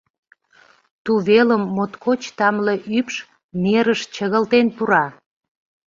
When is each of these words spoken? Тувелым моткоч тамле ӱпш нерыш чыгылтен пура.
Тувелым 1.03 1.63
моткоч 1.75 2.21
тамле 2.37 2.75
ӱпш 2.97 3.15
нерыш 3.63 4.01
чыгылтен 4.15 4.67
пура. 4.75 5.05